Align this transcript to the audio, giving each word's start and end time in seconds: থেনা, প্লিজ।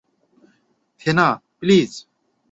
থেনা, 1.01 1.27
প্লিজ। 1.59 1.91